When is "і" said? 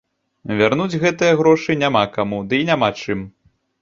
2.63-2.67